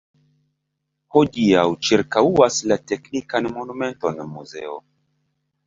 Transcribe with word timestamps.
Hodiaŭ 1.17 1.65
ĉirkaŭas 1.89 2.59
la 2.73 2.79
teknikan 2.93 3.53
monumenton 3.61 4.25
muzeo. 4.35 4.77